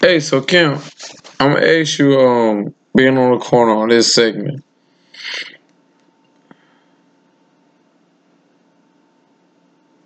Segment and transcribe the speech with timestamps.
[0.00, 0.78] Hey, so Kim,
[1.40, 4.62] I'm gonna ask you, um, being on the corner on this segment.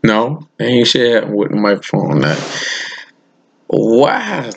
[0.02, 2.38] No, ain't shit happened with the microphone now.
[3.66, 4.50] Why?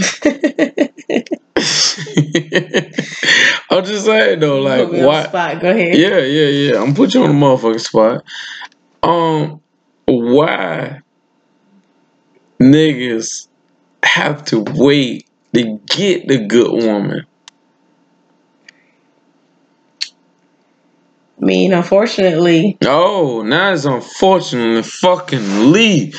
[3.70, 5.22] I'm just saying though, like Put me on the why?
[5.22, 5.60] Spot.
[5.60, 5.96] Go ahead.
[5.96, 6.76] Yeah, yeah, yeah.
[6.78, 8.24] I'm gonna put you on the motherfucking spot.
[9.04, 9.60] Um,
[10.06, 10.98] why
[12.60, 13.46] niggas
[14.02, 17.24] have to wait to get the good woman?
[21.42, 26.12] I mean, unfortunately, Oh, now it's unfortunately fucking Lee.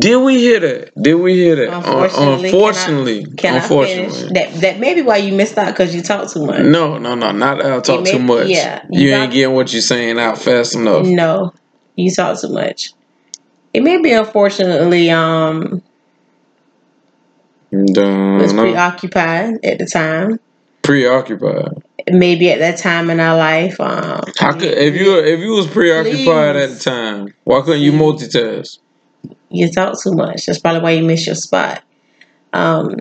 [0.00, 0.90] Did we hear that?
[1.00, 1.68] Did we hear that?
[1.68, 4.18] Un- Unfortunately, unfortunately, can I unfortunately.
[4.18, 4.32] finish?
[4.32, 6.64] That that may be why you missed out because you talk too much.
[6.64, 8.48] No, no, no, not that I talk may- too much.
[8.48, 11.06] yeah, you, you ain't getting what you're saying out fast enough.
[11.06, 11.52] No,
[11.94, 12.90] you talk too much.
[13.72, 15.82] It may be unfortunately um
[17.72, 20.38] Dun, was preoccupied at the time.
[20.82, 21.82] Preoccupied.
[22.10, 25.66] Maybe at that time in our life, um, How could if you if you was
[25.68, 28.78] preoccupied at the time, why couldn't you multitask?
[29.52, 30.46] you talk too much.
[30.46, 31.82] That's probably why you miss your spot.
[32.52, 32.96] Um,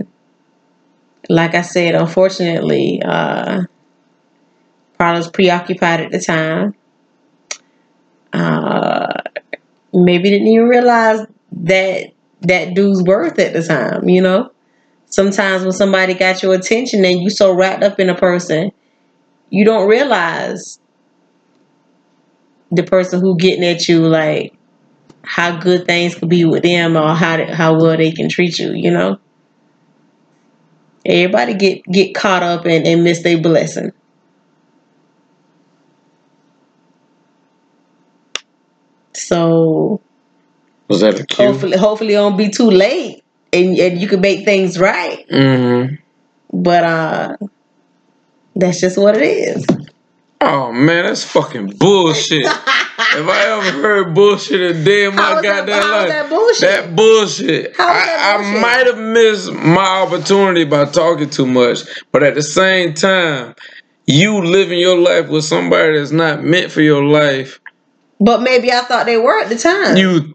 [1.29, 3.63] like I said, unfortunately, uh,
[4.97, 6.75] probably was preoccupied at the time.
[8.33, 9.21] Uh,
[9.93, 14.07] maybe didn't even realize that that dude's worth at the time.
[14.09, 14.51] You know,
[15.11, 18.71] sometimes when somebody got your attention and you so wrapped up in a person,
[19.51, 20.79] you don't realize
[22.71, 24.53] the person who getting at you like
[25.23, 28.73] how good things could be with them or how how well they can treat you,
[28.73, 29.19] you know.
[31.05, 33.91] Everybody get get caught up and, and miss their blessing.
[39.13, 40.01] So
[40.87, 41.45] Was that a cue?
[41.45, 45.27] hopefully hopefully it don't be too late and, and you can make things right.
[45.29, 45.95] Mm-hmm.
[46.53, 47.37] But uh
[48.55, 49.65] that's just what it is.
[50.41, 52.45] Oh man, that's fucking bullshit.
[52.45, 52.49] if
[53.27, 56.61] I ever heard bullshit a day in my How was that- goddamn life, that bullshit?
[56.61, 57.77] that bullshit.
[57.77, 61.79] That I, I might have missed my opportunity by talking too much,
[62.11, 63.55] but at the same time,
[64.07, 67.59] you living your life with somebody that's not meant for your life,
[68.19, 69.95] But maybe I thought they were at the time.
[69.95, 70.33] You,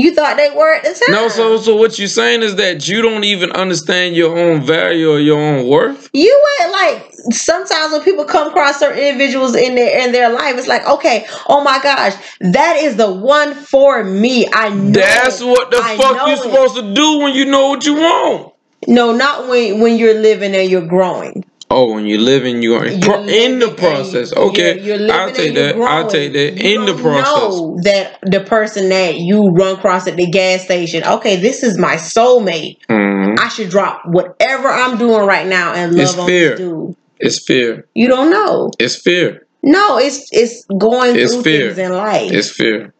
[0.00, 0.36] you thought.
[0.36, 1.14] they were at the time.
[1.14, 5.10] No, so so what you're saying is that you don't even understand your own value
[5.10, 6.10] or your own worth.
[6.12, 10.56] You ain't like sometimes when people come across certain individuals in their in their life,
[10.56, 14.48] it's like, okay, oh my gosh, that is the one for me.
[14.52, 14.92] I know.
[14.92, 15.46] That's it.
[15.46, 18.54] what the I fuck you supposed to do when you know what you want.
[18.86, 21.44] No, not when when you're living and you're growing.
[21.72, 24.32] Oh, when you're living, you're, You're pro- in the process.
[24.32, 25.76] Okay, you're, you're living I'll take that.
[25.76, 26.56] I'll take that.
[26.62, 27.24] You in the process.
[27.24, 31.78] know that the person that you run across at the gas station, okay, this is
[31.78, 32.78] my soulmate.
[32.88, 33.38] Mhm.
[33.38, 36.50] I should drop whatever I'm doing right now and love It's on fear.
[36.50, 36.96] this dude.
[37.20, 37.86] It's fear.
[37.94, 38.72] You don't know.
[38.80, 39.46] It's fear.
[39.62, 41.66] No, it's it's going It's through fear.
[41.66, 42.32] things in life.
[42.32, 42.92] It's fear.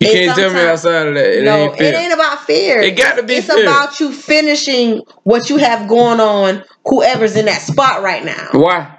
[0.00, 1.38] You And can't tell me outside of that.
[1.38, 2.80] It no, ain't it ain't about fear.
[2.80, 3.62] It got to be It's fear.
[3.62, 6.64] about you finishing what you have going on.
[6.86, 8.96] Whoever's in that spot right now, Why?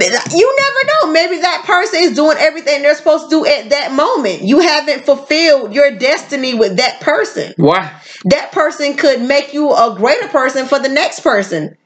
[0.00, 1.12] you never know.
[1.12, 4.42] Maybe that person is doing everything they're supposed to do at that moment.
[4.42, 7.54] You haven't fulfilled your destiny with that person.
[7.56, 7.92] Why?
[8.24, 11.76] That person could make you a greater person for the next person,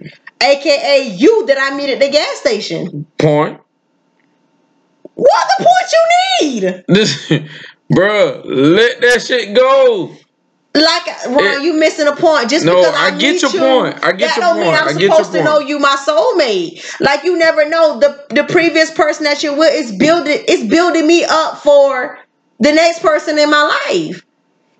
[0.42, 3.06] aka you that I meet at the gas station.
[3.18, 3.60] Point.
[5.14, 6.84] What the point you need?
[6.88, 7.32] This,
[7.92, 10.12] bruh, let that shit go.
[10.74, 12.50] Like, Ron, It- you missing a point.
[12.50, 13.98] Just No, because I I, get your you, point.
[14.04, 14.74] I get that your don't mean.
[14.74, 17.00] I'm I supposed to know you my soulmate.
[17.00, 21.06] Like you never know the the previous person that you're with is building is building
[21.06, 22.18] me up for
[22.60, 24.22] the next person in my life.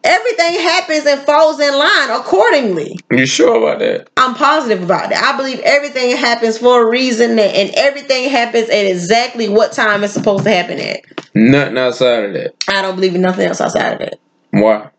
[0.04, 2.96] Everything happens and falls in line accordingly.
[3.10, 4.08] You sure about that?
[4.16, 5.22] I'm positive about that.
[5.34, 10.12] I believe everything happens for a reason and everything happens at exactly what time it's
[10.14, 11.00] supposed to happen at.
[11.38, 12.54] Nothing outside of that.
[12.69, 14.19] I don't believe in nothing else outside of that.
[14.50, 14.91] Why?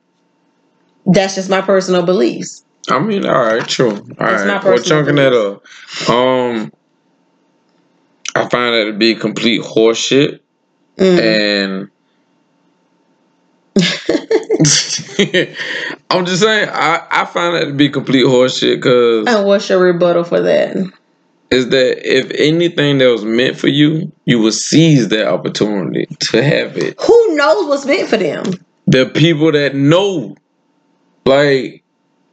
[1.05, 2.63] That's just my personal beliefs.
[2.89, 3.91] I mean, all right, true.
[3.91, 5.63] All It's right, my we're personal chunking that up.
[6.09, 6.71] Um,
[8.35, 10.39] I find that to be complete horseshit,
[10.97, 11.19] Mm.
[11.19, 11.89] and
[16.09, 19.79] I'm just saying, I I find that to be complete horseshit because And what's your
[19.79, 20.75] rebuttal for that?
[21.51, 26.43] Is that if anything that was meant for you, you would seize that opportunity to
[26.43, 26.99] have it.
[27.01, 28.45] Who knows what's meant for them?
[28.87, 30.35] The people that know,
[31.25, 31.83] like,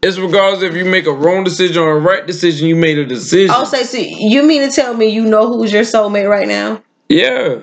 [0.02, 3.06] it's regardless if you make a wrong decision or a right decision, you made a
[3.06, 3.50] decision.
[3.50, 6.82] I'll say, so you mean to tell me you know who's your soulmate right now?
[7.08, 7.62] yeah.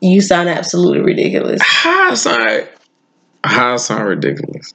[0.00, 1.62] You sound absolutely ridiculous.
[1.64, 2.68] How I sound?
[3.42, 4.74] How I sound ridiculous?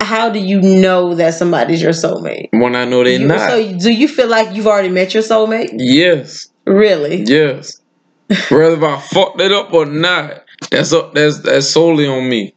[0.00, 2.48] How do you know that somebody's your soulmate?
[2.52, 3.50] When I know they're You- not.
[3.50, 5.70] So do you feel like you've already met your soulmate?
[5.78, 6.48] yes.
[6.66, 7.22] Really?
[7.24, 7.80] Yes.
[8.50, 12.52] Whether if I fucked it up or not, that's up that's that's solely on me.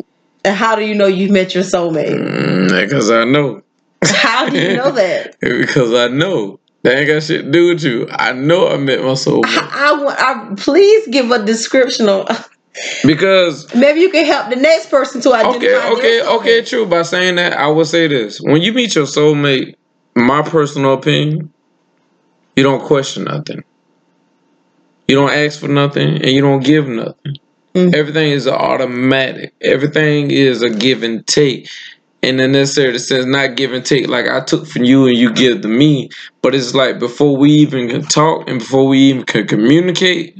[0.45, 2.13] And how do you know you've met your soulmate?
[2.13, 3.61] Mm, because I know.
[4.03, 5.39] How do you know that?
[5.39, 6.59] Because I know.
[6.83, 8.07] That ain't got shit to do with you.
[8.11, 9.45] I know I met my soulmate.
[9.45, 12.49] I, I, want- I please give a description of.
[13.05, 15.65] Because Maybe you can help the next person to identify.
[15.65, 16.85] okay, okay, okay, true.
[16.85, 18.39] By saying that, I will say this.
[18.41, 19.75] When you meet your soulmate,
[20.15, 21.53] my personal opinion,
[22.55, 23.63] you don't question nothing.
[25.07, 27.35] You don't ask for nothing and you don't give nothing.
[27.75, 27.95] Mhm.
[27.95, 29.53] Everything is automatic.
[29.61, 31.67] Everything is a give and take.
[32.21, 35.17] And in the necessary sense, not give and take like I took from you and
[35.17, 36.09] you give to me.
[36.41, 40.35] But it's like before we even can talk and before we even can communicate,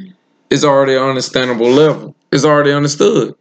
[0.50, 2.13] it's already an understandable level.
[2.34, 3.36] It's already understood.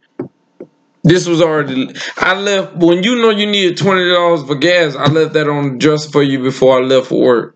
[1.03, 1.93] This was already.
[2.17, 4.95] I left when you know you needed twenty dollars for gas.
[4.95, 7.55] I left that on just for you before I left for work.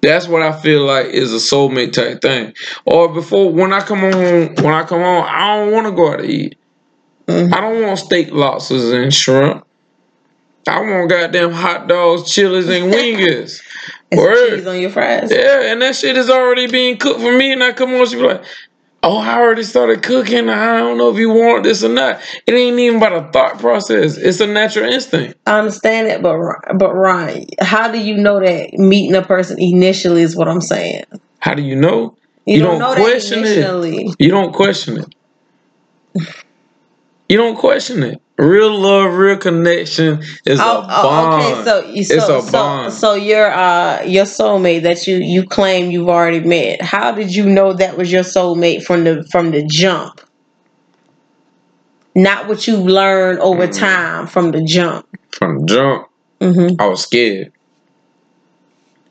[0.00, 2.54] That's what I feel like is a soulmate type thing.
[2.86, 6.12] Or before when I come on, when I come on, I don't want to go
[6.12, 6.56] out to eat.
[7.26, 7.52] Mhm.
[7.52, 9.64] I don't want steak lobsters and shrimp.
[10.68, 13.60] I want goddamn hot dogs, chilies, and wingers.
[14.12, 15.32] And cheese on your fries.
[15.32, 18.14] Yeah, and that shit is already being cooked for me, and I come on, she
[18.14, 18.44] be like,
[19.04, 20.48] "Oh, I already started cooking.
[20.48, 23.58] I don't know if you want this or not." It ain't even about a thought
[23.58, 24.16] process.
[24.16, 25.38] It's a natural instinct.
[25.46, 26.38] I understand it, but
[26.76, 31.04] but Ryan, how do you know that meeting a person initially is what I'm saying?
[31.38, 32.16] How do you know?
[32.46, 34.16] You, You don't, don't know question that it.
[34.18, 35.14] You don't question it.
[37.28, 38.22] You don't question it.
[38.36, 41.42] Real love, real connection is Oh, a oh, bond.
[41.44, 41.64] okay.
[41.64, 42.92] So, so, It's a so, bond.
[42.92, 46.82] so your uh your soulmate that you you claim you've already met.
[46.82, 50.20] How did you know that was your soulmate from the from the jump?
[52.16, 53.78] Not what you've learned over Mm.
[53.78, 55.06] time from the jump.
[55.30, 56.06] From the jump,
[56.40, 57.52] hmm I was scared.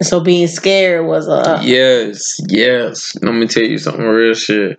[0.02, 3.14] So being scared was a Yes, yes.
[3.22, 4.78] Let me tell you something real shit.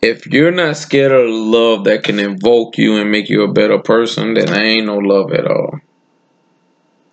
[0.00, 3.78] If you're not scared of love that can invoke you and make you a better
[3.78, 5.80] person, then there ain't no love at all.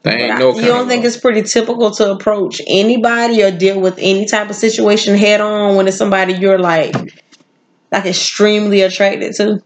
[0.04, 1.08] There ain't I- no you don't think love.
[1.08, 5.76] it's pretty typical to approach anybody or deal with any type of situation head on
[5.76, 6.96] when it's somebody you're like
[7.92, 9.62] like extremely attracted to?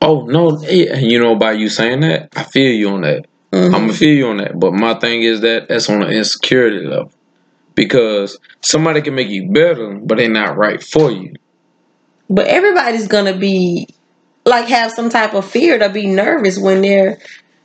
[0.00, 3.26] Oh no, yeah, you know by you saying that, I feel you on that.
[3.52, 3.64] Mhm.
[3.66, 4.58] I'm gonna feel you on that.
[4.58, 7.10] But my thing is that that's on an insecurity level.
[7.74, 11.32] Because somebody can make you better, but they're not right for you.
[12.30, 13.88] But everybody's gonna be
[14.46, 17.18] like have some type of fear to be nervous when they're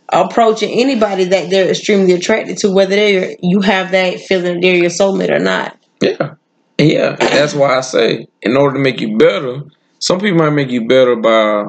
[0.09, 4.89] approaching anybody that they're extremely attracted to, whether they you have that feeling they're your
[4.89, 5.77] soulmate or not.
[6.01, 6.35] Yeah.
[6.77, 7.15] Yeah.
[7.15, 9.61] That's why I say, in order to make you better,
[9.99, 11.65] some people might make you better by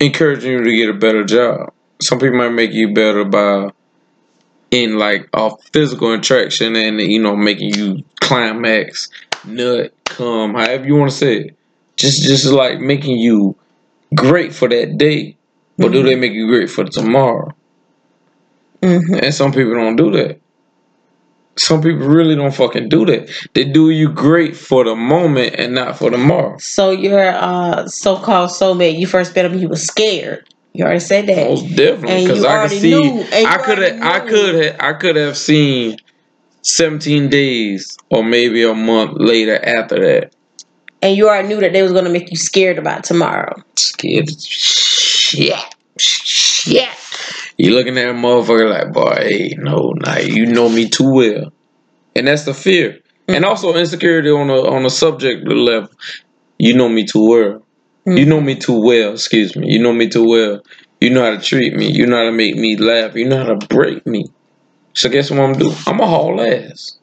[0.00, 1.72] encouraging you to get a better job.
[2.00, 3.70] Some people might make you better by
[4.70, 9.10] in like a physical attraction and you know making you climax,
[9.44, 11.56] nut, come, however you want to say it.
[11.96, 13.56] Just just like making you
[14.14, 15.36] great for that day.
[15.78, 17.54] But do they make you great for tomorrow?
[18.82, 20.40] hmm And some people don't do that.
[21.56, 23.30] Some people really don't fucking do that.
[23.52, 26.56] They do you great for the moment and not for tomorrow.
[26.58, 30.48] So your uh so-called soulmate, you first met him, you was scared.
[30.72, 31.36] You already said that.
[31.48, 32.90] Most definitely, because I could already see.
[33.00, 34.00] knew- I could have.
[34.02, 34.76] I could have.
[34.80, 35.98] I could have seen
[36.62, 40.34] seventeen days or maybe a month later after that.
[41.02, 43.54] And you already knew that they was gonna make you scared about tomorrow.
[43.76, 44.30] Scared.
[44.40, 45.54] Shit.
[45.98, 46.88] Shit.
[47.58, 51.52] You looking at a motherfucker like, boy, hey, no, nah, you know me too well,
[52.16, 53.36] and that's the fear, mm.
[53.36, 55.90] and also insecurity on a on a subject level.
[56.58, 57.62] You know me too well.
[58.06, 58.18] Mm.
[58.18, 59.12] You know me too well.
[59.12, 59.70] Excuse me.
[59.70, 60.62] You know me too well.
[61.00, 61.90] You know how to treat me.
[61.90, 63.14] You know how to make me laugh.
[63.14, 64.26] You know how to break me.
[64.94, 65.74] So guess what I'm gonna do?
[65.86, 66.98] I'm a haul ass.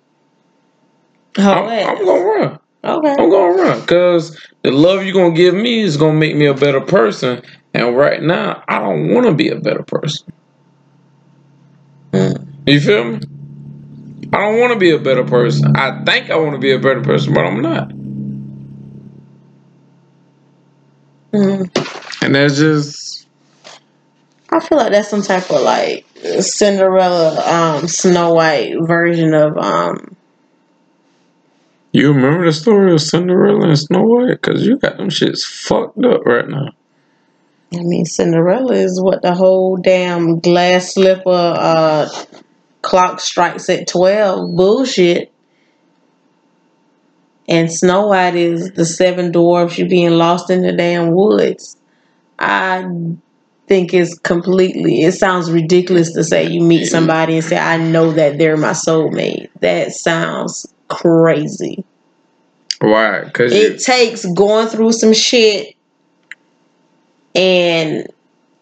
[1.38, 1.88] Oh, I'm, yeah.
[1.88, 2.60] I'm gonna run.
[2.84, 3.12] okay.
[3.12, 6.54] I'm gonna run because the love you're gonna give me is gonna make me a
[6.54, 7.42] better person.
[7.74, 10.34] And right now, I don't want to be a better person.
[12.12, 12.48] Mm.
[12.66, 13.20] You feel me?
[14.34, 15.76] I don't want to be a better person.
[15.76, 17.90] I think I want to be a better person, but I'm not.
[21.32, 22.24] Mm.
[22.24, 23.28] And that's just
[24.52, 26.06] I feel like that's some type of like
[26.40, 30.16] Cinderella, um, Snow White version of um.
[31.92, 34.42] you remember the story of Cinderella and Snow White?
[34.42, 36.70] Cause you got them shits fucked up right now.
[37.74, 42.10] I mean, Cinderella is what the whole damn glass slipper uh
[42.82, 45.32] clock strikes at twelve bullshit.
[47.48, 51.78] And Snow White is the seven dwarfs you being lost in the damn woods.
[52.38, 52.86] I
[53.70, 55.04] think it's completely.
[55.04, 58.72] It sounds ridiculous to say you meet somebody and say, "I know that they're my
[58.72, 61.86] soulmate." That sounds crazy.
[62.80, 63.24] Why?
[63.26, 65.76] Because It takes going through some shit
[67.36, 68.08] and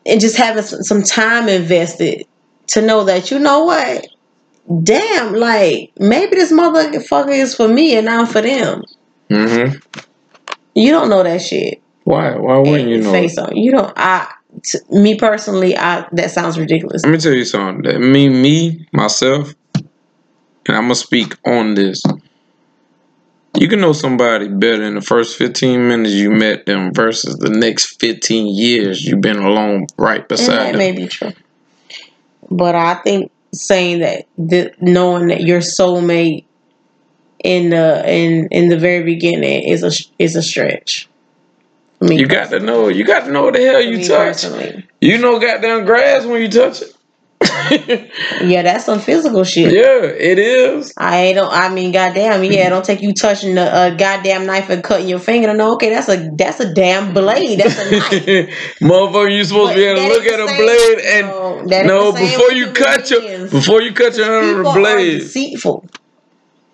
[0.06, 2.26] and just having some time invested
[2.68, 4.08] to know that you know what.
[4.84, 8.84] Damn, like maybe this motherfucker is for me and I'm for them.
[9.30, 9.78] mm-hmm.
[10.76, 11.82] You don't know that shit.
[12.04, 12.36] Why?
[12.36, 13.12] Why wouldn't you know?
[13.12, 13.50] Say so.
[13.54, 13.94] You don't.
[13.96, 14.32] I.
[14.64, 17.04] T- me personally, I that sounds ridiculous.
[17.04, 17.84] Let me tell you something.
[17.84, 22.02] That me, me, myself, and I'm gonna speak on this.
[23.58, 27.50] You can know somebody better in the first 15 minutes you met them versus the
[27.50, 30.78] next 15 years you've been alone right beside And that them.
[30.78, 31.34] may be true,
[32.52, 36.46] but I think saying that, knowing that your soulmate
[37.44, 41.08] in the in in the very beginning is a is a stretch.
[42.00, 42.90] Me You got to know.
[42.90, 44.44] You got to know what the hell you touch.
[44.44, 44.86] personally.
[45.02, 46.94] You know goddamn grass when you touch it.
[48.44, 49.72] Yeah, that's some physical shit.
[49.74, 50.94] yeah, it is.
[50.98, 51.52] I don't.
[51.52, 52.70] I mean, goddamn, yeah.
[52.70, 55.54] Don't take you touching the uh, goddamn knife and cutting your finger.
[55.54, 57.60] No, okay, that's a that's a damn blade.
[57.60, 58.10] That's a knife.
[58.82, 62.12] Motherfucker, you supposed to be able to look at a same- blade and no, no
[62.14, 63.52] before you cut your beings.
[63.52, 65.86] before you cut your hand on the are deceitful.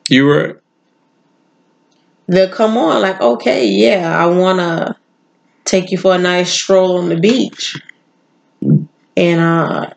[0.10, 0.56] You right.
[2.28, 4.98] They'll come on like, okay, yeah, I wanna
[5.74, 7.82] take you for a nice stroll on the beach,
[9.18, 9.90] and uh,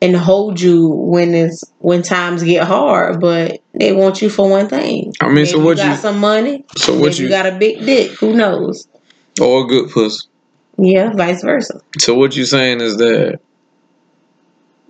[0.00, 3.20] and hold you when it's when times get hard.
[3.20, 5.12] But they want you for one thing.
[5.20, 6.64] I mean, so what you got you- some money.
[6.76, 8.12] So what you you got a big dick.
[8.12, 8.88] Who knows?
[9.38, 10.26] or a good pussy.
[10.78, 11.78] Yeah, vice versa.
[11.98, 13.38] So what you saying is that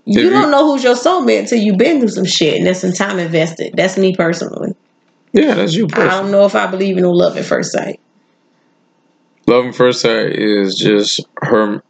[0.04, 2.92] You don't know who's your soulmate until you've been through some shit and there's some
[2.92, 3.74] time invested.
[3.76, 4.76] That's me personally.
[5.32, 7.98] yeah, that's you I don't know if I believe in no love at first sight.
[9.46, 11.82] Love at first sight is just her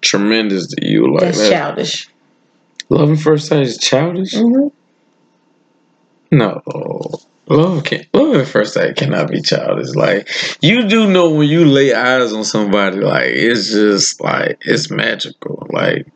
[0.00, 1.50] tremendous to you like That's that.
[1.50, 2.08] childish.
[2.90, 4.34] Love at first sight is childish.
[4.34, 4.68] hmm
[6.30, 6.60] No,
[7.48, 9.94] love can love at first sight cannot be childish.
[9.94, 10.28] Like
[10.60, 15.66] you do know when you lay eyes on somebody, like it's just like it's magical.
[15.70, 16.06] Like,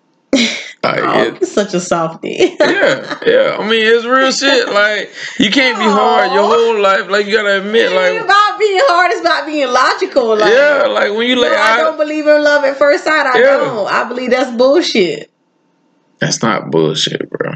[0.93, 2.57] like Oh, it, you're such a softie.
[2.61, 3.57] yeah, yeah.
[3.59, 4.69] I mean, it's real shit.
[4.69, 7.09] Like you can't be hard your whole life.
[7.09, 10.37] Like you gotta admit, like about being hard, it's about being logical.
[10.39, 11.79] Like, yeah, like when you no, lay I eyes.
[11.81, 13.27] don't believe in love at first sight.
[13.27, 13.57] I Yeah.
[13.59, 13.87] don't.
[13.89, 15.31] I believe that's bullshit.
[16.21, 17.53] That's not bullshit, bro.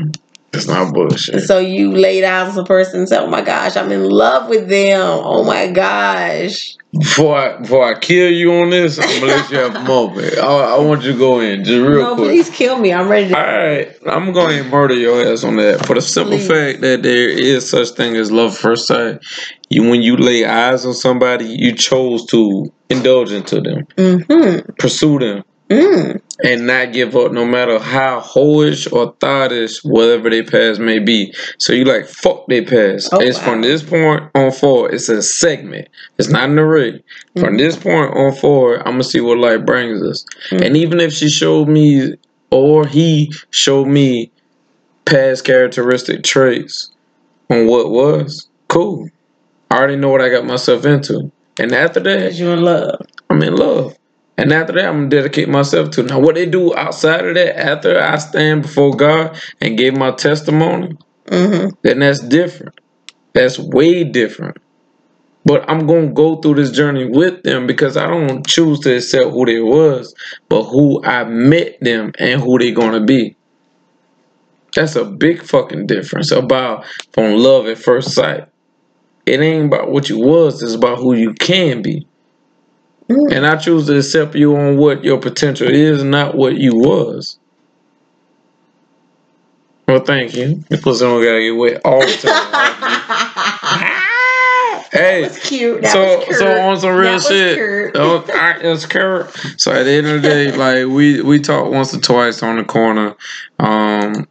[0.55, 1.45] It's not bullshit.
[1.45, 4.49] So you laid eyes on a person and said, "Oh my gosh, I'm in love
[4.51, 5.01] with them.
[5.03, 9.57] Oh my gosh." Before I before I kill you on this, I'm gonna let you
[9.57, 10.37] have a moment.
[10.37, 12.01] I, I want you to go in just real quick.
[12.01, 12.29] no, quick.
[12.29, 12.93] please kill me.
[12.93, 13.37] I'm ready to.
[13.39, 16.49] All right, I'm going to murder your ass on that for the simple Please.
[16.49, 19.21] fact that there is such thing as love at first sight.
[19.71, 24.73] You when you lay eyes on somebody, you chose to indulge into them, Mm-hmm.
[24.79, 26.21] pursue them, Mm.
[26.45, 31.33] and not give up, no matter how hoish or thottish whatever they past may be.
[31.59, 33.11] So you like fuck they past.
[33.13, 33.45] Oh, it's wow.
[33.45, 34.95] from this point on forward.
[34.95, 35.89] It's a segment.
[36.19, 37.03] It's not an array.
[37.39, 37.59] From Mhm.
[37.59, 40.25] this point on forward, I'm gonna see what life brings us.
[40.51, 40.67] Mhm.
[40.67, 42.15] And even if she showed me
[42.51, 44.31] or he showed me
[45.05, 46.91] past characteristic traits
[47.51, 49.09] on what was, cool.
[49.71, 51.31] I already know what I got myself into.
[51.59, 53.01] And after that, you in love.
[53.31, 53.95] I'm in love.
[54.43, 56.03] And after that, I'm gonna dedicate myself to.
[56.03, 60.11] Now, what they do outside of that, after I stand before God and give my
[60.13, 60.97] testimony,
[61.29, 61.69] Mm-hmm.
[61.85, 62.75] then that's different.
[63.35, 64.57] That's way different.
[65.45, 69.31] But I'm gonna go through this journey with them because I don't choose to accept
[69.31, 70.13] who they was,
[70.49, 73.37] but who I met them and who they gonna be.
[74.75, 76.85] That's a big fucking difference about
[77.15, 78.45] from love at first sight.
[79.27, 82.09] It ain't about what you was, it's about who you can be.
[83.13, 83.33] Mm.
[83.33, 87.39] And I choose to accept you on what your potential is, not what you was.
[89.89, 90.63] Well, thank you.
[90.71, 92.33] Your pussy don't gotta get wet all the time.
[94.93, 95.83] hey, That was cute.
[95.83, 97.57] That so was so on some real That was shit.
[97.57, 97.93] cute.
[97.97, 99.63] Oh, I- it's.
[99.63, 102.57] So at the end of the day, like we we talked once or twice on
[102.57, 103.15] the corner.
[103.59, 104.27] Um,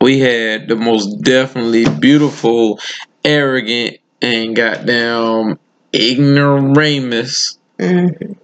[0.00, 2.80] we had the most definitely beautiful,
[3.24, 5.58] arrogant, and goddamn
[5.94, 8.36] ignoramus Mhm.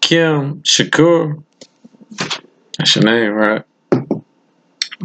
[0.00, 1.42] Kim Shakur.
[2.78, 3.62] That's your name, right?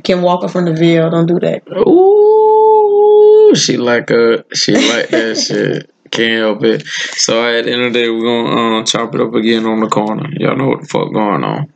[0.03, 1.10] Kim Walker from the Ville.
[1.10, 1.63] Don't do that.
[1.88, 5.89] Ooh, she like a she like that shit.
[6.12, 6.86] Can't help it.
[7.17, 9.79] So at the end of the day, we're gonna uh, chop it up again on
[9.79, 10.29] the corner.
[10.34, 11.72] Y'all know what the fuck going on.